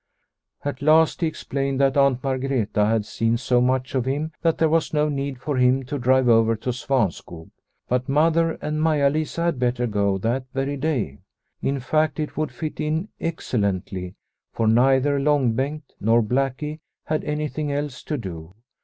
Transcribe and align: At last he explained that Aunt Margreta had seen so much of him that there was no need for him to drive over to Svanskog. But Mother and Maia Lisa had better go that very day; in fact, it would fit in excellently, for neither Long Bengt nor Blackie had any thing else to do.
At 0.65 0.81
last 0.81 1.21
he 1.21 1.27
explained 1.27 1.79
that 1.79 1.95
Aunt 1.95 2.23
Margreta 2.23 2.87
had 2.89 3.05
seen 3.05 3.37
so 3.37 3.61
much 3.61 3.93
of 3.93 4.05
him 4.05 4.31
that 4.41 4.57
there 4.57 4.67
was 4.67 4.95
no 4.95 5.09
need 5.09 5.39
for 5.39 5.57
him 5.57 5.83
to 5.85 5.99
drive 5.99 6.27
over 6.27 6.55
to 6.55 6.71
Svanskog. 6.73 7.51
But 7.87 8.09
Mother 8.09 8.53
and 8.63 8.81
Maia 8.81 9.11
Lisa 9.11 9.43
had 9.43 9.59
better 9.59 9.85
go 9.85 10.17
that 10.17 10.45
very 10.55 10.75
day; 10.75 11.19
in 11.61 11.79
fact, 11.79 12.19
it 12.19 12.35
would 12.35 12.51
fit 12.51 12.79
in 12.79 13.09
excellently, 13.19 14.15
for 14.51 14.67
neither 14.67 15.19
Long 15.19 15.53
Bengt 15.53 15.83
nor 15.99 16.23
Blackie 16.23 16.79
had 17.05 17.23
any 17.23 17.47
thing 17.47 17.71
else 17.71 18.01
to 18.05 18.17
do. 18.17 18.55